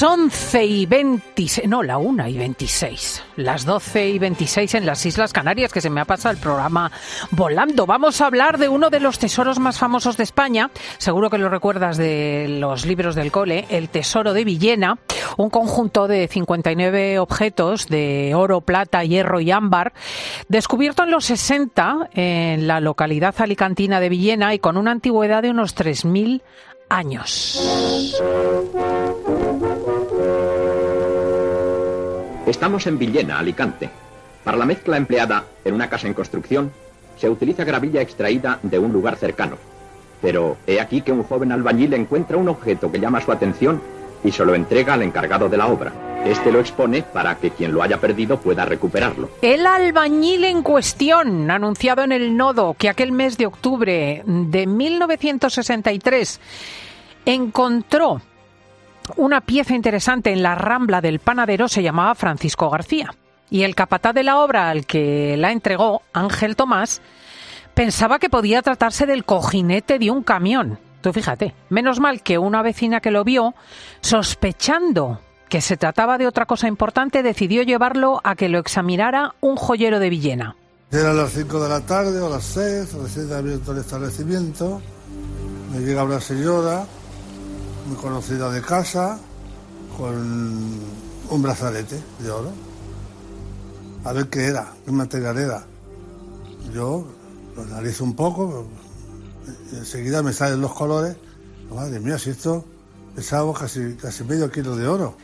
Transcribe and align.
Las 0.00 0.12
11 0.12 0.64
y 0.64 0.86
26, 0.86 1.68
no, 1.68 1.82
la 1.82 1.98
1 1.98 2.26
y 2.28 2.38
26, 2.38 3.22
las 3.36 3.66
12 3.66 4.08
y 4.08 4.18
26 4.18 4.76
en 4.76 4.86
las 4.86 5.04
Islas 5.04 5.34
Canarias, 5.34 5.74
que 5.74 5.82
se 5.82 5.90
me 5.90 6.00
ha 6.00 6.06
pasado 6.06 6.32
el 6.32 6.40
programa 6.40 6.90
volando. 7.32 7.84
Vamos 7.84 8.22
a 8.22 8.26
hablar 8.26 8.56
de 8.56 8.70
uno 8.70 8.88
de 8.88 8.98
los 8.98 9.18
tesoros 9.18 9.58
más 9.58 9.78
famosos 9.78 10.16
de 10.16 10.22
España, 10.22 10.70
seguro 10.96 11.28
que 11.28 11.36
lo 11.36 11.50
recuerdas 11.50 11.98
de 11.98 12.46
los 12.48 12.86
libros 12.86 13.14
del 13.14 13.30
cole, 13.30 13.66
el 13.68 13.90
Tesoro 13.90 14.32
de 14.32 14.44
Villena, 14.44 14.98
un 15.36 15.50
conjunto 15.50 16.08
de 16.08 16.28
59 16.28 17.18
objetos 17.18 17.86
de 17.88 18.32
oro, 18.34 18.62
plata, 18.62 19.04
hierro 19.04 19.40
y 19.40 19.50
ámbar, 19.50 19.92
descubierto 20.48 21.02
en 21.02 21.10
los 21.10 21.26
60 21.26 22.08
en 22.14 22.66
la 22.66 22.80
localidad 22.80 23.34
alicantina 23.36 24.00
de 24.00 24.08
Villena 24.08 24.54
y 24.54 24.60
con 24.60 24.78
una 24.78 24.92
antigüedad 24.92 25.42
de 25.42 25.50
unos 25.50 25.76
3.000 25.76 26.40
años. 26.88 27.60
Estamos 32.50 32.88
en 32.88 32.98
Villena, 32.98 33.38
Alicante. 33.38 33.88
Para 34.42 34.56
la 34.56 34.66
mezcla 34.66 34.96
empleada 34.96 35.44
en 35.64 35.72
una 35.72 35.88
casa 35.88 36.08
en 36.08 36.14
construcción, 36.14 36.72
se 37.16 37.30
utiliza 37.30 37.62
gravilla 37.62 38.02
extraída 38.02 38.58
de 38.64 38.76
un 38.76 38.92
lugar 38.92 39.14
cercano. 39.14 39.56
Pero 40.20 40.56
he 40.66 40.80
aquí 40.80 41.02
que 41.02 41.12
un 41.12 41.22
joven 41.22 41.52
albañil 41.52 41.94
encuentra 41.94 42.36
un 42.36 42.48
objeto 42.48 42.90
que 42.90 42.98
llama 42.98 43.20
su 43.20 43.30
atención 43.30 43.80
y 44.24 44.32
se 44.32 44.44
lo 44.44 44.56
entrega 44.56 44.94
al 44.94 45.02
encargado 45.02 45.48
de 45.48 45.58
la 45.58 45.68
obra. 45.68 45.92
Este 46.24 46.50
lo 46.50 46.58
expone 46.58 47.02
para 47.02 47.36
que 47.36 47.52
quien 47.52 47.72
lo 47.72 47.84
haya 47.84 48.00
perdido 48.00 48.40
pueda 48.40 48.64
recuperarlo. 48.64 49.30
El 49.42 49.64
albañil 49.64 50.42
en 50.42 50.62
cuestión, 50.62 51.52
anunciado 51.52 52.02
en 52.02 52.10
el 52.10 52.36
nodo 52.36 52.74
que 52.76 52.88
aquel 52.88 53.12
mes 53.12 53.38
de 53.38 53.46
octubre 53.46 54.24
de 54.26 54.66
1963 54.66 56.40
encontró 57.26 58.20
una 59.16 59.40
pieza 59.40 59.74
interesante 59.74 60.32
en 60.32 60.42
la 60.42 60.54
rambla 60.54 61.00
del 61.00 61.20
panadero, 61.20 61.68
se 61.68 61.82
llamaba 61.82 62.14
Francisco 62.14 62.70
García. 62.70 63.14
Y 63.50 63.62
el 63.62 63.74
capataz 63.74 64.14
de 64.14 64.22
la 64.22 64.38
obra 64.38 64.70
al 64.70 64.86
que 64.86 65.36
la 65.36 65.52
entregó, 65.52 66.02
Ángel 66.12 66.56
Tomás, 66.56 67.02
pensaba 67.74 68.18
que 68.18 68.30
podía 68.30 68.62
tratarse 68.62 69.06
del 69.06 69.24
cojinete 69.24 69.98
de 69.98 70.10
un 70.10 70.22
camión. 70.22 70.78
Tú 71.00 71.12
fíjate, 71.12 71.54
menos 71.68 71.98
mal 71.98 72.22
que 72.22 72.38
una 72.38 72.62
vecina 72.62 73.00
que 73.00 73.10
lo 73.10 73.24
vio, 73.24 73.54
sospechando 74.02 75.20
que 75.48 75.60
se 75.60 75.76
trataba 75.76 76.16
de 76.16 76.26
otra 76.26 76.46
cosa 76.46 76.68
importante, 76.68 77.22
decidió 77.22 77.62
llevarlo 77.62 78.20
a 78.22 78.36
que 78.36 78.48
lo 78.48 78.58
examinara 78.58 79.34
un 79.40 79.56
joyero 79.56 79.98
de 79.98 80.10
Villena. 80.10 80.56
Eran 80.92 81.16
las 81.16 81.32
5 81.32 81.62
de 81.62 81.68
la 81.68 81.80
tarde 81.80 82.20
o 82.20 82.28
las 82.28 82.44
6, 82.44 82.94
recién 82.94 83.32
abierto 83.32 83.72
el 83.72 83.78
establecimiento. 83.78 84.80
Me 85.72 85.80
llega 85.80 86.04
una 86.04 86.20
señora, 86.20 86.84
muy 87.90 87.98
conocida 87.98 88.52
de 88.52 88.62
casa, 88.62 89.18
con 89.98 90.14
un 91.28 91.42
brazalete 91.42 92.00
de 92.20 92.30
oro. 92.30 92.52
A 94.04 94.12
ver 94.12 94.28
qué 94.28 94.44
era, 94.44 94.72
qué 94.84 94.92
material 94.92 95.36
era. 95.36 95.64
Yo 96.72 97.04
lo 97.56 97.62
analizo 97.62 98.04
un 98.04 98.14
poco, 98.14 98.68
enseguida 99.72 100.22
me 100.22 100.32
salen 100.32 100.60
los 100.60 100.72
colores. 100.72 101.16
Madre 101.74 101.98
mía, 101.98 102.16
si 102.16 102.30
esto 102.30 102.64
pesaba 103.16 103.52
casi, 103.54 103.96
casi 103.96 104.22
medio 104.22 104.52
kilo 104.52 104.76
de 104.76 104.86
oro. 104.86 105.16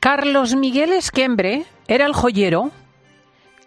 Carlos 0.00 0.56
Miguel 0.56 0.92
Esquembre 0.92 1.64
era 1.86 2.06
el 2.06 2.12
joyero 2.12 2.72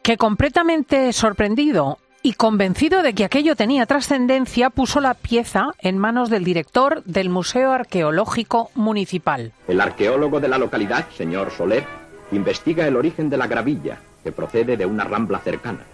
que 0.03 0.17
completamente 0.17 1.13
sorprendido 1.13 1.97
y 2.21 2.33
convencido 2.33 3.01
de 3.01 3.13
que 3.13 3.23
aquello 3.23 3.55
tenía 3.55 3.85
trascendencia, 3.85 4.69
puso 4.69 4.99
la 4.99 5.13
pieza 5.13 5.71
en 5.79 5.97
manos 5.97 6.29
del 6.29 6.43
director 6.43 7.03
del 7.05 7.29
Museo 7.29 7.71
Arqueológico 7.71 8.71
Municipal. 8.75 9.53
El 9.67 9.81
arqueólogo 9.81 10.39
de 10.39 10.47
la 10.47 10.57
localidad, 10.57 11.05
señor 11.15 11.51
Soler, 11.51 11.85
investiga 12.31 12.87
el 12.87 12.95
origen 12.95 13.29
de 13.29 13.37
la 13.37 13.47
gravilla, 13.47 13.99
que 14.23 14.31
procede 14.31 14.77
de 14.77 14.85
una 14.85 15.03
rambla 15.03 15.39
cercana. 15.39 15.85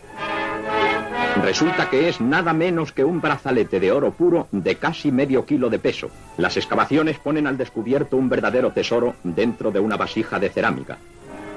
Resulta 1.43 1.89
que 1.89 2.07
es 2.07 2.21
nada 2.21 2.53
menos 2.53 2.91
que 2.91 3.03
un 3.03 3.19
brazalete 3.19 3.79
de 3.79 3.91
oro 3.91 4.11
puro 4.11 4.47
de 4.51 4.75
casi 4.75 5.11
medio 5.11 5.45
kilo 5.45 5.69
de 5.69 5.79
peso. 5.79 6.09
Las 6.37 6.55
excavaciones 6.55 7.19
ponen 7.19 7.45
al 7.45 7.57
descubierto 7.57 8.15
un 8.15 8.29
verdadero 8.29 8.71
tesoro 8.71 9.15
dentro 9.23 9.69
de 9.69 9.79
una 9.79 9.97
vasija 9.97 10.39
de 10.39 10.49
cerámica. 10.49 10.97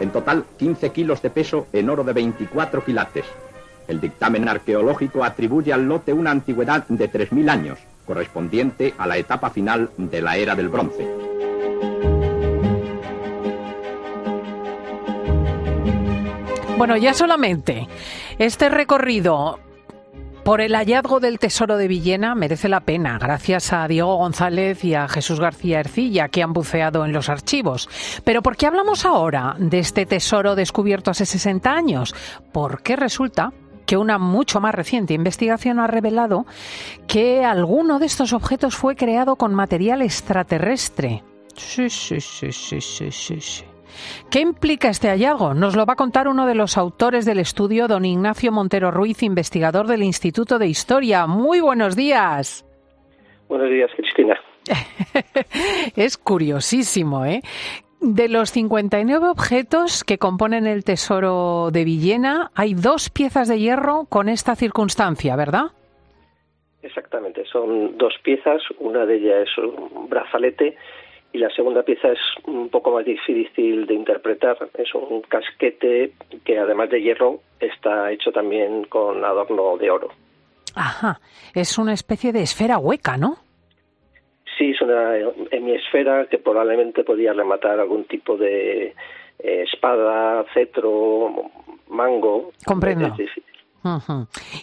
En 0.00 0.10
total, 0.10 0.44
15 0.58 0.90
kilos 0.90 1.22
de 1.22 1.30
peso 1.30 1.68
en 1.72 1.88
oro 1.90 2.04
de 2.04 2.12
24 2.12 2.84
quilates. 2.84 3.24
El 3.88 4.00
dictamen 4.02 4.46
arqueológico 4.48 5.24
atribuye 5.24 5.72
al 5.72 5.88
lote 5.88 6.12
una 6.12 6.30
antigüedad 6.30 6.86
de 6.88 7.10
3.000 7.10 7.48
años, 7.48 7.78
correspondiente 8.06 8.94
a 8.98 9.06
la 9.06 9.16
etapa 9.16 9.48
final 9.48 9.90
de 9.96 10.20
la 10.20 10.36
era 10.36 10.54
del 10.54 10.68
bronce. 10.68 11.08
Bueno, 16.76 16.96
ya 16.96 17.12
solamente 17.12 17.88
este 18.38 18.68
recorrido 18.68 19.58
por 20.44 20.60
el 20.60 20.76
hallazgo 20.76 21.18
del 21.18 21.38
tesoro 21.38 21.76
de 21.76 21.88
Villena 21.88 22.34
merece 22.34 22.68
la 22.68 22.80
pena, 22.80 23.18
gracias 23.18 23.72
a 23.72 23.88
Diego 23.88 24.16
González 24.16 24.84
y 24.84 24.94
a 24.94 25.08
Jesús 25.08 25.40
García 25.40 25.80
Ercilla, 25.80 26.28
que 26.28 26.42
han 26.42 26.52
buceado 26.52 27.04
en 27.04 27.12
los 27.12 27.28
archivos. 27.28 27.88
Pero 28.22 28.42
¿por 28.42 28.56
qué 28.56 28.66
hablamos 28.66 29.04
ahora 29.04 29.56
de 29.58 29.78
este 29.78 30.06
tesoro 30.06 30.54
descubierto 30.54 31.10
hace 31.10 31.26
60 31.26 31.70
años? 31.70 32.14
Porque 32.52 32.96
resulta 32.96 33.52
que 33.88 33.96
una 33.96 34.18
mucho 34.18 34.60
más 34.60 34.74
reciente 34.74 35.14
investigación 35.14 35.80
ha 35.80 35.86
revelado 35.86 36.44
que 37.06 37.42
alguno 37.42 37.98
de 37.98 38.04
estos 38.04 38.34
objetos 38.34 38.76
fue 38.76 38.94
creado 38.94 39.36
con 39.36 39.54
material 39.54 40.02
extraterrestre. 40.02 41.22
Sí, 41.56 41.88
sí, 41.88 42.20
sí, 42.20 42.52
sí, 42.52 42.82
sí, 42.82 43.10
sí, 43.10 43.40
sí. 43.40 43.64
¿Qué 44.30 44.40
implica 44.40 44.90
este 44.90 45.08
hallazgo? 45.08 45.54
Nos 45.54 45.74
lo 45.74 45.86
va 45.86 45.94
a 45.94 45.96
contar 45.96 46.28
uno 46.28 46.44
de 46.44 46.54
los 46.54 46.76
autores 46.76 47.24
del 47.24 47.38
estudio, 47.38 47.88
don 47.88 48.04
Ignacio 48.04 48.52
Montero 48.52 48.90
Ruiz, 48.90 49.22
investigador 49.22 49.86
del 49.86 50.02
Instituto 50.02 50.58
de 50.58 50.66
Historia. 50.66 51.26
Muy 51.26 51.60
buenos 51.60 51.96
días. 51.96 52.66
Buenos 53.48 53.70
días, 53.70 53.90
Cristina. 53.96 54.38
es 55.96 56.18
curiosísimo, 56.18 57.24
¿eh? 57.24 57.40
De 58.00 58.28
los 58.28 58.52
59 58.52 59.26
objetos 59.26 60.04
que 60.04 60.18
componen 60.18 60.66
el 60.66 60.84
tesoro 60.84 61.70
de 61.72 61.84
Villena, 61.84 62.50
hay 62.54 62.74
dos 62.74 63.10
piezas 63.10 63.48
de 63.48 63.58
hierro 63.58 64.06
con 64.08 64.28
esta 64.28 64.54
circunstancia, 64.54 65.34
¿verdad? 65.34 65.72
Exactamente, 66.82 67.44
son 67.46 67.98
dos 67.98 68.14
piezas, 68.22 68.62
una 68.78 69.04
de 69.04 69.16
ellas 69.16 69.48
es 69.48 69.58
un 69.58 70.08
brazalete 70.08 70.76
y 71.32 71.38
la 71.38 71.50
segunda 71.50 71.82
pieza 71.82 72.12
es 72.12 72.18
un 72.46 72.68
poco 72.68 72.92
más 72.92 73.04
difícil 73.04 73.86
de 73.86 73.94
interpretar. 73.94 74.56
Es 74.74 74.94
un 74.94 75.22
casquete 75.22 76.12
que 76.44 76.58
además 76.58 76.90
de 76.90 77.02
hierro 77.02 77.40
está 77.60 78.10
hecho 78.12 78.30
también 78.32 78.84
con 78.84 79.24
adorno 79.24 79.76
de 79.76 79.90
oro. 79.90 80.08
Ajá, 80.74 81.20
es 81.54 81.78
una 81.78 81.92
especie 81.92 82.32
de 82.32 82.42
esfera 82.42 82.78
hueca, 82.78 83.16
¿no? 83.16 83.38
Sí, 84.58 84.70
es 84.70 84.80
una 84.82 85.16
hemisfera 85.52 86.26
que 86.26 86.38
probablemente 86.38 87.04
podía 87.04 87.32
rematar 87.32 87.78
algún 87.78 88.04
tipo 88.04 88.36
de 88.36 88.86
eh, 89.38 89.64
espada, 89.72 90.44
cetro, 90.52 91.32
mango. 91.88 92.50
Comprendo. 92.66 93.14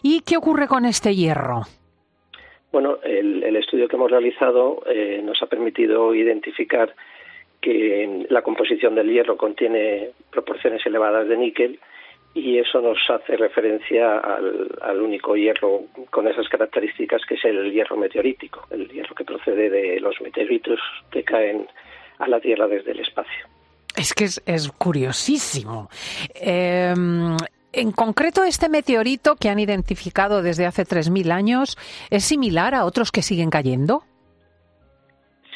¿Y 0.03 0.19
qué 0.21 0.35
ocurre 0.35 0.67
con 0.67 0.83
este 0.85 1.15
hierro? 1.15 1.61
Bueno, 2.73 2.97
el, 3.03 3.41
el 3.41 3.55
estudio 3.55 3.87
que 3.87 3.95
hemos 3.95 4.11
realizado 4.11 4.83
eh, 4.85 5.21
nos 5.23 5.41
ha 5.41 5.45
permitido 5.45 6.13
identificar 6.13 6.93
que 7.61 8.25
la 8.29 8.41
composición 8.41 8.95
del 8.95 9.09
hierro 9.09 9.37
contiene 9.37 10.09
proporciones 10.29 10.85
elevadas 10.85 11.27
de 11.29 11.37
níquel 11.37 11.79
y 12.35 12.59
eso 12.59 12.81
nos 12.81 12.99
hace 13.09 13.37
referencia 13.37 14.19
al, 14.19 14.67
al, 14.81 15.01
único 15.01 15.37
hierro 15.37 15.83
con 16.09 16.27
esas 16.27 16.49
características 16.49 17.25
que 17.25 17.35
es 17.35 17.45
el 17.45 17.71
hierro 17.71 17.95
meteorítico, 17.95 18.67
el 18.69 18.89
hierro 18.89 19.15
que 19.15 19.23
procede 19.55 19.69
de 19.69 19.99
los 19.99 20.19
meteoritos 20.21 20.79
que 21.11 21.23
caen 21.23 21.67
a 22.19 22.27
la 22.27 22.39
Tierra 22.39 22.67
desde 22.67 22.91
el 22.91 22.99
espacio. 22.99 23.47
Es 23.97 24.13
que 24.13 24.25
es, 24.25 24.41
es 24.45 24.71
curiosísimo. 24.71 25.89
Eh, 26.35 26.93
en 27.73 27.91
concreto, 27.91 28.43
este 28.43 28.69
meteorito 28.69 29.35
que 29.35 29.49
han 29.49 29.59
identificado 29.59 30.41
desde 30.41 30.65
hace 30.65 30.83
3.000 30.83 31.31
años, 31.31 31.77
¿es 32.09 32.23
similar 32.23 32.73
a 32.73 32.85
otros 32.85 33.11
que 33.11 33.21
siguen 33.21 33.49
cayendo? 33.49 34.03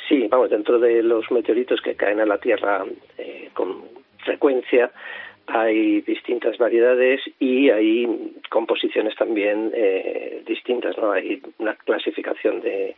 Sí, 0.07 0.28
vamos, 0.28 0.50
dentro 0.50 0.80
de 0.80 1.04
los 1.04 1.30
meteoritos 1.31 1.81
que 1.81 1.95
caen 1.95 2.19
a 2.19 2.25
la 2.25 2.38
Tierra 2.40 2.84
eh, 3.18 3.50
con 3.54 3.84
frecuencia, 4.25 4.92
hay 5.48 6.02
distintas 6.02 6.57
variedades 6.57 7.22
y 7.40 7.69
hay 7.69 8.34
composiciones 8.50 9.16
también 9.16 9.72
eh, 9.74 10.44
distintas, 10.45 10.98
¿no? 10.98 11.12
Hay 11.12 11.42
una 11.57 11.75
clasificación 11.75 12.62
de, 12.62 12.95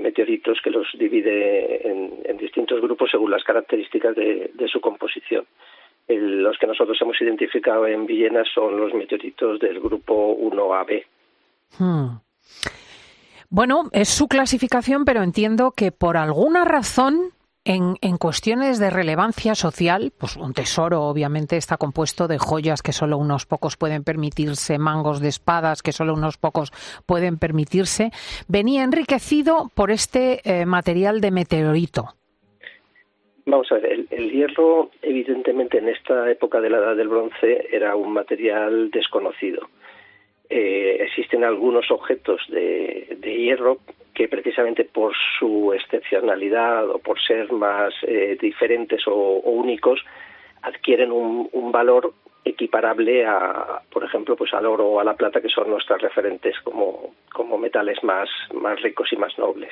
meteoritos 0.00 0.58
que 0.62 0.70
los 0.70 0.86
divide 0.98 1.88
en, 1.88 2.36
distintos 2.38 2.80
grupos 2.80 3.10
según 3.10 3.30
las 3.30 3.42
características 3.42 4.14
de, 4.14 4.68
su 4.70 4.80
composición. 4.80 5.44
los 6.08 6.56
que 6.56 6.66
nosotros 6.66 6.96
hemos 7.00 7.20
identificado 7.20 7.86
en 7.86 8.06
Villena 8.06 8.44
son 8.54 8.78
los 8.78 8.94
meteoritos 8.94 9.58
del 9.58 9.80
grupo 9.80 10.36
1AB. 10.36 11.04
Hmm. 11.78 12.20
Bueno, 13.50 13.88
es 13.92 14.08
su 14.08 14.28
clasificación, 14.28 15.04
pero 15.04 15.22
entiendo 15.22 15.72
que 15.72 15.90
por 15.90 16.16
alguna 16.16 16.64
razón 16.64 17.32
en, 17.68 18.16
cuestiones 18.16 18.78
de 18.78 18.88
relevancia 18.88 19.54
social, 19.54 20.10
pues 20.18 20.36
un 20.36 20.54
tesoro 20.54 21.02
obviamente 21.02 21.56
está 21.56 21.76
compuesto 21.76 22.26
de 22.26 22.38
joyas 22.38 22.82
que 22.82 22.92
solo 22.92 23.18
unos 23.18 23.44
pocos 23.44 23.76
pueden 23.76 24.04
permitirse, 24.04 24.78
mangos 24.78 25.20
de 25.20 25.28
espadas 25.28 25.82
que 25.82 25.92
solo 25.92 26.14
unos 26.14 26.38
pocos 26.38 26.72
pueden 27.06 27.38
permitirse, 27.38 28.10
venía 28.48 28.84
enriquecido 28.84 29.70
por 29.74 29.90
este 29.90 30.40
eh, 30.44 30.64
material 30.64 31.20
de 31.20 31.30
meteorito. 31.30 32.14
Vamos 33.44 33.70
a 33.70 33.74
ver, 33.76 34.06
el, 34.10 34.30
hierro 34.30 34.90
evidentemente 35.02 35.78
en 35.78 35.88
esta 35.88 36.30
época 36.30 36.60
de 36.60 36.70
la 36.70 36.78
Edad 36.78 36.96
del 36.96 37.08
Bronce 37.08 37.68
era 37.70 37.96
un 37.96 38.12
material 38.12 38.90
desconocido. 38.90 39.68
Eh, 40.48 40.98
existen 41.00 41.44
algunos 41.44 41.90
objetos 41.90 42.40
de, 42.48 43.18
hierro 43.22 43.78
que 44.18 44.26
precisamente 44.26 44.84
por 44.84 45.14
su 45.38 45.72
excepcionalidad 45.72 46.90
o 46.90 46.98
por 46.98 47.22
ser 47.22 47.52
más 47.52 47.94
eh, 48.02 48.36
diferentes 48.40 49.06
o, 49.06 49.40
únicos 49.44 50.00
adquieren 50.60 51.12
un, 51.12 51.70
valor 51.70 52.12
equiparable 52.44 53.24
a, 53.24 53.80
por 53.92 54.02
ejemplo, 54.02 54.34
pues 54.34 54.52
al 54.54 54.66
oro 54.66 54.88
o 54.88 54.98
a 54.98 55.04
la 55.04 55.14
plata, 55.14 55.40
que 55.40 55.48
son 55.48 55.70
nuestras 55.70 56.02
referentes 56.02 56.56
como, 56.64 57.14
como 57.32 57.58
metales 57.58 58.02
más, 58.02 58.28
más 58.52 58.82
ricos 58.82 59.08
y 59.12 59.16
más 59.16 59.38
nobles. 59.38 59.70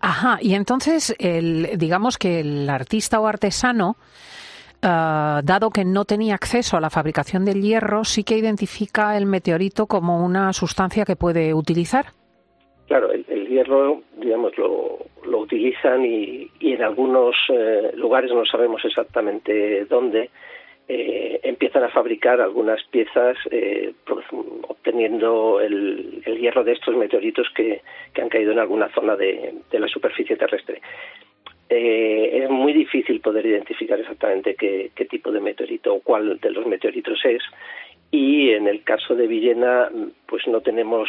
Ajá, 0.00 0.36
y 0.42 0.52
entonces, 0.52 1.16
el, 1.18 1.78
digamos 1.78 2.18
que 2.18 2.40
el 2.40 2.68
artista 2.68 3.18
o 3.18 3.26
artesano, 3.26 3.96
eh, 4.82 5.40
dado 5.42 5.70
que 5.70 5.86
no 5.86 6.04
tenía 6.04 6.34
acceso 6.34 6.76
a 6.76 6.82
la 6.82 6.90
fabricación 6.90 7.46
del 7.46 7.62
hierro, 7.62 8.04
sí 8.04 8.24
que 8.24 8.36
identifica 8.36 9.16
el 9.16 9.24
meteorito 9.24 9.86
como 9.86 10.22
una 10.22 10.52
sustancia 10.52 11.06
que 11.06 11.16
puede 11.16 11.54
utilizar. 11.54 12.12
Claro, 12.86 13.10
el, 13.12 13.48
hierro, 13.48 14.02
digamos, 14.16 14.56
lo, 14.56 14.98
utilizan 15.24 16.04
y, 16.04 16.50
en 16.60 16.82
algunos 16.82 17.34
eh, 17.48 17.90
lugares 17.94 18.30
no 18.32 18.44
sabemos 18.44 18.84
exactamente 18.84 19.84
dónde. 19.86 20.30
Eh, 20.88 21.40
empiezan 21.42 21.82
a 21.82 21.88
fabricar 21.88 22.40
algunas 22.40 22.80
piezas 22.84 23.36
eh, 23.50 23.92
obteniendo 24.68 25.60
el, 25.60 26.22
hierro 26.24 26.62
de 26.62 26.72
estos 26.72 26.94
meteoritos 26.96 27.48
que, 27.56 27.82
han 28.20 28.28
caído 28.28 28.52
en 28.52 28.60
alguna 28.60 28.88
zona 28.94 29.16
de, 29.16 29.52
la 29.72 29.88
superficie 29.88 30.36
terrestre. 30.36 30.80
es 31.68 32.48
muy 32.48 32.72
difícil 32.72 33.20
poder 33.20 33.46
identificar 33.46 33.98
exactamente 33.98 34.54
qué, 34.54 34.92
qué, 34.94 35.06
tipo 35.06 35.32
de 35.32 35.40
meteorito 35.40 35.92
o 35.92 36.00
cuál 36.00 36.38
de 36.38 36.50
los 36.50 36.64
meteoritos 36.66 37.18
es 37.24 37.42
y 38.12 38.50
en 38.50 38.68
el 38.68 38.84
caso 38.84 39.16
de 39.16 39.26
Villena 39.26 39.90
pues 40.26 40.46
no 40.46 40.60
tenemos 40.60 41.08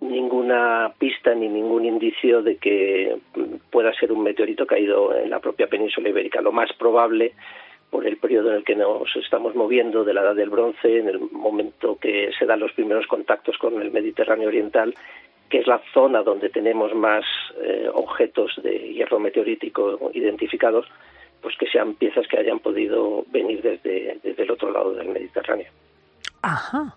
ninguna 0.00 0.92
pista 0.98 1.34
ni 1.34 1.48
ningún 1.48 1.84
indicio 1.84 2.42
de 2.42 2.56
que 2.56 3.16
pueda 3.70 3.92
ser 3.94 4.12
un 4.12 4.22
meteorito 4.22 4.66
caído 4.66 5.14
en 5.14 5.30
la 5.30 5.40
propia 5.40 5.68
península 5.68 6.08
ibérica. 6.08 6.40
Lo 6.40 6.52
más 6.52 6.72
probable, 6.74 7.32
por 7.90 8.06
el 8.06 8.16
periodo 8.18 8.50
en 8.50 8.56
el 8.56 8.64
que 8.64 8.76
nos 8.76 9.14
estamos 9.16 9.54
moviendo 9.54 10.04
de 10.04 10.14
la 10.14 10.22
Edad 10.22 10.34
del 10.34 10.50
Bronce, 10.50 10.98
en 10.98 11.08
el 11.08 11.18
momento 11.18 11.98
que 11.98 12.30
se 12.38 12.46
dan 12.46 12.60
los 12.60 12.72
primeros 12.72 13.06
contactos 13.06 13.56
con 13.58 13.80
el 13.80 13.90
Mediterráneo 13.90 14.48
Oriental, 14.48 14.94
que 15.48 15.58
es 15.58 15.66
la 15.66 15.80
zona 15.94 16.22
donde 16.22 16.50
tenemos 16.50 16.94
más 16.94 17.24
eh, 17.62 17.88
objetos 17.92 18.52
de 18.62 18.92
hierro 18.92 19.18
meteorítico 19.18 20.10
identificados, 20.12 20.86
pues 21.40 21.56
que 21.56 21.68
sean 21.68 21.94
piezas 21.94 22.26
que 22.26 22.38
hayan 22.38 22.58
podido 22.58 23.24
venir 23.30 23.62
desde, 23.62 24.18
desde 24.22 24.42
el 24.42 24.50
otro 24.50 24.70
lado 24.70 24.92
del 24.92 25.08
Mediterráneo. 25.08 25.68
Ajá. 26.42 26.96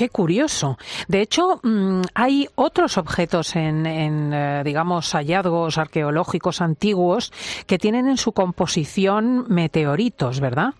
Qué 0.00 0.08
curioso. 0.08 0.78
De 1.10 1.20
hecho, 1.20 1.60
mm, 1.62 2.00
hay 2.14 2.46
otros 2.54 2.96
objetos 2.96 3.54
en, 3.54 3.84
eh, 3.84 4.62
digamos, 4.64 5.12
hallazgos 5.12 5.76
arqueológicos 5.76 6.62
antiguos 6.62 7.30
que 7.68 7.76
tienen 7.76 8.08
en 8.08 8.16
su 8.16 8.32
composición 8.32 9.44
meteoritos, 9.50 10.40
¿verdad? 10.40 10.70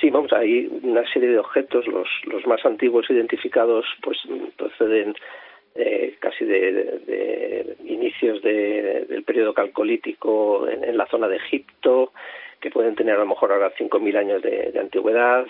Sí, 0.00 0.08
vamos, 0.08 0.32
hay 0.32 0.70
una 0.84 1.02
serie 1.12 1.30
de 1.30 1.40
objetos, 1.40 1.84
los, 1.88 2.46
más 2.46 2.64
antiguos 2.64 3.10
identificados, 3.10 3.84
pues 4.04 4.18
proceden 4.56 5.16
eh, 5.74 6.14
casi 6.20 6.44
de, 6.44 7.76
inicios 7.86 8.40
del 8.40 9.24
periodo 9.24 9.52
calcolítico 9.52 10.68
en, 10.68 10.96
la 10.96 11.06
zona 11.06 11.26
de 11.26 11.38
Egipto, 11.38 12.12
que 12.60 12.70
pueden 12.70 12.94
tener 12.94 13.16
a 13.16 13.24
lo 13.24 13.26
mejor 13.26 13.50
ahora 13.50 13.72
5.000 13.74 14.16
años 14.16 14.42
de 14.42 14.78
antigüedad 14.78 15.44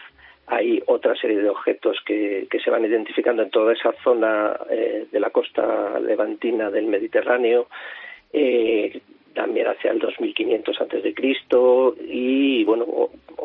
hay 0.46 0.82
otra 0.86 1.14
serie 1.14 1.38
de 1.38 1.48
objetos 1.48 1.98
que, 2.04 2.48
se 2.62 2.70
van 2.70 2.84
identificando 2.84 3.42
en 3.42 3.50
toda 3.50 3.72
esa 3.72 3.92
zona 4.02 4.58
eh, 4.68 5.06
de 5.10 5.20
la 5.20 5.30
costa 5.30 5.98
levantina 6.00 6.70
del 6.70 6.86
Mediterráneo, 6.86 7.68
eh, 8.32 9.00
también 9.34 9.68
hacia 9.68 9.92
el 9.92 9.98
2500 10.00 10.80
antes 10.80 11.02
de 11.02 11.14
Cristo 11.14 11.94
y 12.00 12.64
bueno 12.64 12.84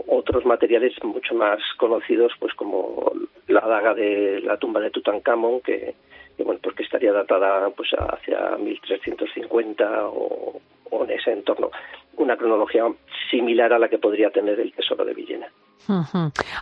otros 0.08 0.46
materiales 0.46 0.94
mucho 1.04 1.36
más 1.36 1.60
conocidos 1.78 2.34
pues 2.40 2.54
como 2.56 3.12
la 3.48 3.62
daga 3.62 3.94
de 3.94 4.42
la 4.42 4.58
tumba 4.58 4.80
de 4.80 4.90
Tutankamón 4.90 5.62
que, 5.62 5.94
bueno 6.40 6.60
pues 6.62 6.76
que 6.76 6.84
estaría 6.84 7.14
datada 7.14 7.70
pues 7.70 7.90
hacia 7.92 8.58
1350 8.58 10.08
o, 10.08 10.60
o 10.96 11.04
en 11.04 11.12
ese 11.12 11.32
entorno 11.32 11.72
una 12.18 12.38
cronología 12.38 12.84
similar 13.30 13.74
a 13.74 13.80
la 13.80 13.90
que 13.90 13.98
podría 13.98 14.30
tener 14.30 14.60
el 14.60 14.72
tesoro 14.74 15.06
de 15.06 15.14
Villena. 15.14 15.48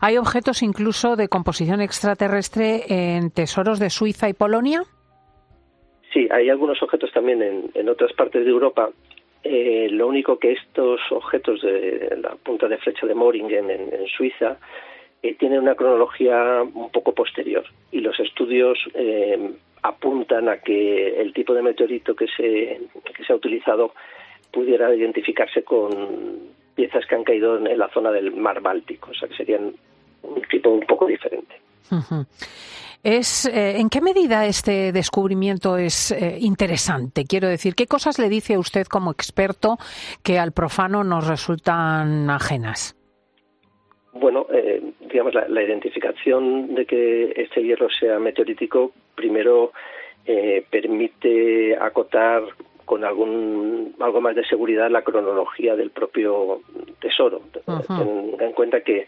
¿Hay 0.02 0.18
objetos 0.18 0.64
incluso 0.64 1.16
de 1.16 1.30
composición 1.30 1.82
extraterrestre 1.82 2.84
en 2.88 3.32
tesoros 3.32 3.80
de 3.80 3.90
Suiza 3.90 4.28
y 4.30 4.34
Polonia? 4.34 4.82
Sí, 6.12 6.28
hay 6.30 6.50
algunos 6.50 6.82
objetos 6.84 7.12
también 7.12 7.70
en, 7.74 7.90
otras 7.90 8.14
partes 8.14 8.44
de 8.44 8.52
Europa. 8.52 8.90
Eh, 9.44 9.88
lo 9.92 10.08
único 10.08 10.38
que 10.38 10.54
estos 10.54 11.00
objetos 11.12 11.62
de 11.62 12.18
la 12.22 12.36
punta 12.36 12.68
de 12.68 12.78
flecha 12.78 13.06
de 13.06 13.16
Moringen 13.16 13.70
en, 13.70 14.08
Suiza 14.16 14.58
eh, 15.22 15.36
tienen 15.36 15.60
una 15.60 15.76
cronología 15.76 16.62
un 16.62 16.92
poco 16.92 17.14
posterior 17.14 17.64
y 17.92 18.00
los 18.00 18.20
estudios 18.20 18.78
eh, 18.94 19.54
apuntan 19.82 20.50
a 20.50 20.58
que 20.58 21.20
el 21.20 21.34
tipo 21.34 21.54
de 21.54 21.62
meteorito 21.62 22.16
que 22.16 22.28
se, 22.28 22.80
que 23.16 23.24
se 23.26 23.34
ha 23.34 23.36
utilizado 23.36 23.94
pudiera 24.52 24.94
identificarse 24.94 25.64
con 25.64 26.54
piezas 26.76 27.06
que 27.06 27.16
han 27.16 27.24
caído 27.24 27.58
en 27.58 27.78
la 27.78 27.90
zona 27.90 28.12
del 28.12 28.32
mar 28.36 28.62
Báltico, 28.62 29.12
o 29.12 29.14
sea 29.14 29.28
que 29.28 29.36
serían 29.36 29.74
un 30.24 30.42
tipo 30.50 30.70
un 30.70 30.82
poco 30.82 31.06
diferente. 31.06 31.56
Es, 33.04 33.46
eh, 33.46 33.80
¿En 33.80 33.90
qué 33.90 34.00
medida 34.00 34.46
este 34.46 34.94
descubrimiento 34.94 35.78
es 35.78 36.12
eh, 36.12 36.38
interesante? 36.40 37.26
Quiero 37.26 37.50
decir, 37.50 37.76
¿qué 37.76 37.86
cosas 37.86 38.18
le 38.18 38.30
dice 38.30 38.54
a 38.54 38.60
usted 38.60 38.88
como 38.88 39.12
experto 39.12 39.78
que 40.24 40.40
al 40.40 40.54
profano 40.54 41.04
nos 41.04 41.28
resultan 41.28 42.30
ajenas? 42.30 42.96
Bueno, 44.14 44.48
eh, 44.54 44.82
digamos, 45.02 45.34
la, 45.34 45.62
identificación 45.62 46.76
de 46.76 46.86
que 46.86 47.34
este 47.36 47.62
hierro 47.62 47.90
sea 47.90 48.20
meteorítico, 48.20 48.92
primero 49.16 49.72
permite 50.70 51.76
acotar 51.76 52.42
con 52.86 53.04
algún 53.04 53.96
algo 54.00 54.22
más 54.22 54.36
de 54.36 54.46
seguridad 54.46 54.90
la 54.90 55.04
cronología 55.04 55.76
del 55.76 55.92
propio 55.92 56.62
tesoro. 57.00 57.42
Tenga 57.66 58.46
en 58.46 58.54
cuenta 58.54 58.82
que 58.82 59.08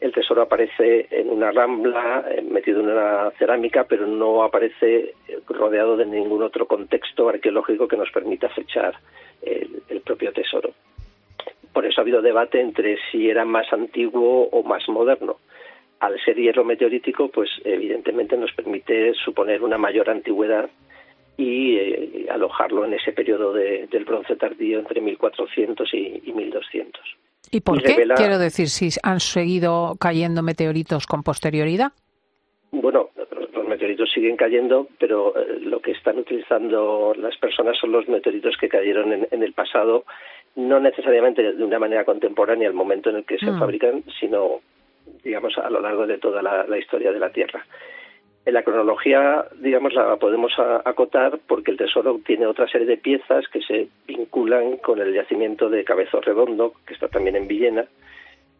el 0.00 0.12
tesoro 0.12 0.42
aparece 0.42 1.06
en 1.10 1.30
una 1.30 1.50
rambla, 1.50 2.24
eh, 2.30 2.42
metido 2.42 2.80
en 2.80 2.90
una 2.90 3.30
cerámica, 3.38 3.84
pero 3.84 4.06
no 4.06 4.42
aparece 4.42 5.14
rodeado 5.48 5.96
de 5.96 6.04
ningún 6.06 6.42
otro 6.42 6.66
contexto 6.66 7.28
arqueológico 7.28 7.88
que 7.88 7.96
nos 7.96 8.10
permita 8.10 8.48
fechar 8.50 8.94
el, 9.42 10.00
propio 10.04 10.32
tesoro. 10.32 10.70
Por 11.72 11.84
eso 11.84 12.00
ha 12.00 12.02
habido 12.02 12.22
debate 12.22 12.60
entre 12.60 12.96
si 13.10 13.28
era 13.28 13.44
más 13.44 13.72
antiguo 13.72 14.48
o 14.52 14.62
más 14.62 14.88
moderno. 14.88 15.38
Al 15.98 16.18
ser 16.24 16.36
hierro 16.36 16.62
meteorítico, 16.62 17.28
pues 17.28 17.50
evidentemente 17.64 18.36
nos 18.36 18.52
permite 18.52 19.14
suponer 19.14 19.62
una 19.62 19.78
mayor 19.78 20.08
antigüedad 20.08 20.70
y 21.36 21.76
eh, 21.76 22.26
alojarlo 22.30 22.84
en 22.84 22.94
ese 22.94 23.12
periodo 23.12 23.52
del 23.52 24.04
bronce 24.04 24.36
tardío 24.36 24.78
entre 24.78 25.00
1400 25.00 25.94
y, 25.94 26.32
1200. 26.32 27.02
¿Y 27.50 27.60
por 27.60 27.82
qué? 27.82 28.06
Quiero 28.16 28.38
decir, 28.38 28.68
si 28.68 28.88
han 29.02 29.20
seguido 29.20 29.96
cayendo 30.00 30.42
meteoritos 30.42 31.06
con 31.06 31.22
posterioridad. 31.22 31.92
Bueno, 32.72 33.10
los 33.54 33.68
meteoritos 33.68 34.10
siguen 34.12 34.36
cayendo, 34.36 34.88
pero 34.98 35.36
eh, 35.36 35.60
lo 35.60 35.80
que 35.80 35.92
están 35.92 36.18
utilizando 36.18 37.14
las 37.16 37.36
personas 37.36 37.76
son 37.78 37.92
los 37.92 38.08
meteoritos 38.08 38.56
que 38.56 38.68
cayeron 38.68 39.12
en, 39.30 39.42
el 39.42 39.52
pasado, 39.52 40.04
no 40.56 40.80
necesariamente 40.80 41.52
de 41.52 41.64
una 41.64 41.78
manera 41.78 42.04
contemporánea 42.04 42.68
al 42.68 42.74
momento 42.74 43.10
en 43.10 43.16
el 43.16 43.24
que 43.24 43.38
se 43.38 43.50
mm. 43.50 43.58
fabrican, 43.58 44.04
sino, 44.18 44.60
digamos, 45.22 45.56
a 45.58 45.70
lo 45.70 45.80
largo 45.80 46.06
de 46.06 46.18
toda 46.18 46.42
la 46.42 46.78
historia 46.78 47.12
de 47.12 47.20
la 47.20 47.30
Tierra. 47.30 47.64
En 48.46 48.54
la 48.54 48.62
cronología, 48.62 49.44
digamos, 49.58 49.92
la 49.92 50.14
podemos 50.16 50.52
acotar 50.84 51.40
porque 51.48 51.72
el 51.72 51.76
tesoro 51.76 52.20
tiene 52.24 52.46
otra 52.46 52.68
serie 52.68 52.86
de 52.86 52.96
piezas 52.96 53.48
que 53.48 53.60
se 53.60 53.88
vinculan 54.06 54.76
con 54.76 55.00
el 55.00 55.12
yacimiento 55.12 55.68
de 55.68 55.82
Cabezo 55.82 56.20
Redondo, 56.20 56.72
que 56.86 56.94
está 56.94 57.08
también 57.08 57.34
en 57.34 57.48
Villena, 57.48 57.86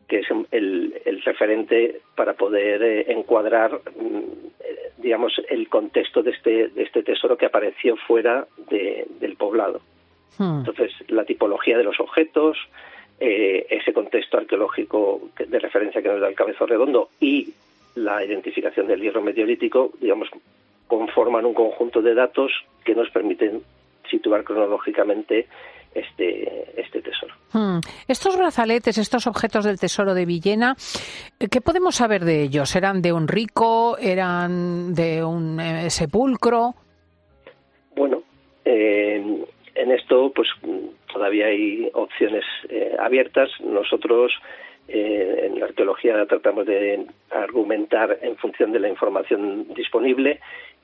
que 0.08 0.18
es 0.18 0.26
el, 0.50 1.22
referente 1.24 2.00
para 2.16 2.34
poder 2.34 2.82
eh, 2.82 3.12
encuadrar, 3.12 3.80
mm, 3.96 5.02
digamos, 5.02 5.40
el 5.48 5.68
contexto 5.68 6.20
de 6.20 6.32
este, 6.32 6.68
de 6.68 6.82
este 6.82 7.04
tesoro 7.04 7.36
que 7.36 7.46
apareció 7.46 7.96
fuera 7.96 8.44
del 8.68 9.36
poblado. 9.36 9.80
Hmm. 10.36 10.64
Entonces, 10.66 10.90
la 11.06 11.24
tipología 11.24 11.78
de 11.78 11.84
los 11.84 12.00
objetos, 12.00 12.58
eh, 13.20 13.68
ese 13.70 13.92
contexto 13.92 14.36
arqueológico 14.36 15.30
de 15.38 15.58
referencia 15.60 16.02
que 16.02 16.08
nos 16.08 16.20
da 16.20 16.28
el 16.28 16.34
Cabezo 16.34 16.66
Redondo 16.66 17.08
y 17.20 17.54
la 17.96 18.24
identificación 18.24 18.86
del 18.86 19.00
hierro 19.00 19.22
meteorítico, 19.22 19.92
digamos, 20.00 20.28
conforman 20.86 21.44
un 21.44 21.54
conjunto 21.54 22.00
de 22.00 22.14
datos 22.14 22.52
que 22.84 22.94
nos 22.94 23.10
permiten 23.10 23.62
situar 24.10 24.44
cronológicamente 24.44 25.48
este, 25.94 26.80
este 26.80 27.00
tesoro. 27.00 27.34
Hmm. 27.52 27.80
Estos 28.06 28.36
brazaletes, 28.36 28.98
estos 28.98 29.26
objetos 29.26 29.64
del 29.64 29.80
tesoro 29.80 30.14
de 30.14 30.26
Villena, 30.26 30.76
¿qué 31.50 31.60
podemos 31.60 31.96
saber 31.96 32.24
de 32.24 32.42
ellos? 32.42 32.76
¿Eran 32.76 33.00
de 33.00 33.12
un 33.12 33.26
rico? 33.26 33.96
¿Eran 33.98 34.94
de 34.94 35.24
un 35.24 35.58
eh, 35.58 35.90
sepulcro? 35.90 36.74
Bueno, 37.96 38.22
eh, 38.64 39.24
en 39.74 39.90
esto 39.90 40.30
pues 40.34 40.48
todavía 41.12 41.46
hay 41.46 41.90
opciones 41.94 42.44
eh, 42.68 42.94
abiertas. 42.98 43.48
Nosotros 43.60 44.32
eh, 44.88 45.46
en 45.46 45.58
la 45.58 45.66
arqueología 45.66 46.26
tratamos 46.26 46.64
de 46.66 47.06
argumentar 47.30 48.18
en 48.22 48.36
función 48.36 48.70
de 48.70 48.78
la 48.78 48.88
información 48.88 49.66
disponible 49.74 50.38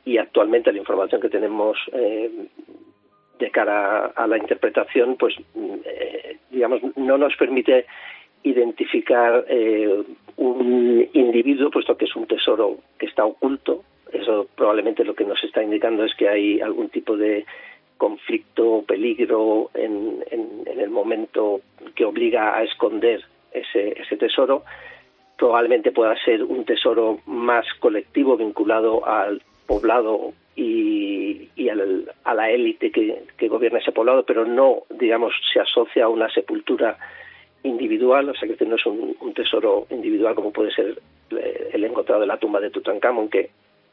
y 0.05 0.19
actualmente 0.19 0.73
la 0.73 0.79
información 0.79 1.21
que 1.21 1.29
tenemos 1.29 1.79
eh, 1.93 2.31
de 3.39 3.51
cara 3.51 4.07
a 4.07 4.27
la 4.27 4.39
interpretación, 4.39 5.17
pues 5.17 5.35
eh, 5.85 6.37
digamos 6.51 6.81
no 6.97 7.17
nos 7.17 7.37
permite 7.37 7.87
identificar 8.43 9.45
un 10.37 11.09
individuo, 11.13 11.71
puesto 11.71 11.97
que 11.97 12.07
es 12.07 12.17
un 12.17 12.27
tesoro 12.27 12.79
que 12.99 13.07
está 13.07 13.25
oculto. 13.25 13.85
Eso 14.13 14.49
probablemente 14.57 15.05
lo 15.05 15.15
que 15.15 15.25
nos 15.25 15.43
está 15.45 15.63
indicando 15.63 16.05
es 16.05 16.13
que 16.17 16.29
hay 16.29 16.61
algún 16.61 16.89
tipo 16.89 17.17
de 17.17 17.47
conflicto 17.97 18.69
o 18.69 18.83
peligro 18.83 19.71
en, 19.75 20.25
en 20.29 20.81
el 20.81 20.91
momento 20.91 21.61
que 21.95 22.05
obliga 22.05 22.57
a 22.57 22.65
esconder 22.65 23.23
ese, 23.55 24.01
ese 24.01 24.17
tesoro, 24.17 24.65
probablemente 25.37 25.93
pueda 25.93 26.17
ser 26.25 26.43
un 26.43 26.65
tesoro 26.65 27.19
más 27.27 27.67
colectivo 27.81 28.37
vinculado 28.37 29.07
al 29.07 29.43
poblado 29.67 30.33
y, 30.55 31.49
y 31.57 31.69
a 31.69 31.75
la 32.35 32.51
élite 32.51 32.91
que, 32.91 33.25
que, 33.37 33.49
gobierna 33.49 33.79
ese 33.79 33.93
poblado, 33.93 34.25
pero 34.25 34.45
no, 34.45 34.83
digamos, 34.91 35.35
se 35.53 35.61
asocia 35.61 36.05
a 36.05 36.09
una 36.09 36.29
sepultura 36.31 36.99
individual, 37.63 38.29
o 38.29 38.35
sea 38.35 38.49
que 38.49 38.67
no 38.67 38.77
es 38.77 38.87
un, 38.87 39.17
tesoro 39.35 39.87
individual 39.91 40.35
como 40.35 40.53
puede 40.53 40.73
ser 40.73 41.01
eh, 41.31 41.71
el 41.73 41.85
encontrado 41.85 42.21
de 42.21 42.27
la 42.27 42.37
tumba 42.37 42.61
de 42.61 42.71
Tutankamón, 42.71 43.29
que, 43.29 43.51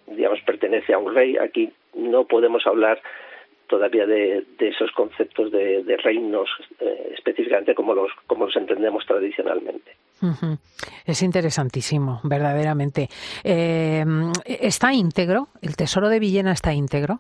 digamos, 0.08 0.42
pertenece 0.42 0.94
a 0.94 0.98
un 0.98 1.14
rey. 1.14 1.38
Aquí 1.38 1.72
no 1.96 2.26
podemos 2.26 2.66
hablar 2.68 3.02
todavía 3.70 4.06
de, 4.06 4.44
esos 4.60 4.92
conceptos 4.92 5.52
de, 5.52 5.98
reinos 6.04 6.50
eh, 6.82 7.14
específicamente 7.14 7.74
como 7.74 7.94
los, 7.94 8.12
como 8.28 8.46
los 8.46 8.56
entendemos 8.58 9.06
tradicionalmente. 9.06 9.92
Es 11.06 11.22
interesantísimo, 11.22 12.20
verdaderamente. 12.24 13.08
Eh, 13.44 14.04
¿Está 14.46 14.92
íntegro? 14.92 15.48
¿El 15.62 15.78
tesoro 15.78 16.10
de 16.10 16.20
Villena 16.20 16.52
está 16.52 16.74
íntegro? 16.74 17.20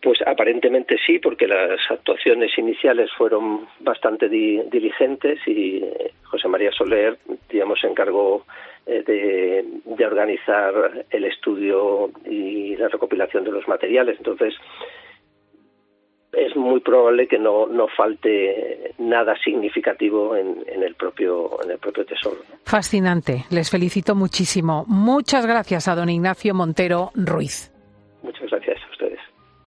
Pues 0.00 0.20
aparentemente 0.24 0.96
sí, 1.04 1.18
porque 1.18 1.48
las 1.48 1.80
actuaciones 1.90 2.56
iniciales 2.56 3.10
fueron 3.18 3.66
bastante 3.80 4.28
diligentes 4.28 5.40
y 5.46 5.82
eh, 5.82 6.12
José 6.22 6.48
María 6.48 6.70
Soler, 6.70 7.18
digamos, 7.50 7.80
se 7.80 7.88
encargó 7.88 8.46
de, 8.86 9.64
de, 9.84 10.06
organizar 10.06 11.04
el 11.10 11.24
estudio 11.24 12.12
y 12.24 12.76
la 12.76 12.86
recopilación 12.86 13.42
de 13.42 13.50
los 13.50 13.66
materiales. 13.66 14.16
Entonces, 14.18 14.54
es 14.54 14.60
muy 16.56 16.80
probable 16.80 17.28
que 17.28 17.38
no, 17.38 17.66
no 17.66 17.86
falte 17.88 18.94
nada 18.98 19.34
significativo 19.42 20.36
en, 20.36 20.64
el 20.82 20.94
propio 20.94 21.62
en 21.62 21.70
el 21.70 21.78
propio 21.78 22.04
tesoro. 22.04 22.36
Fascinante, 22.64 23.44
les 23.50 23.70
felicito 23.70 24.14
muchísimo. 24.14 24.84
Muchas 24.88 25.46
gracias 25.46 25.88
a 25.88 25.94
don 25.94 26.08
Ignacio 26.08 26.54
Montero 26.54 27.10
Ruiz. 27.14 27.75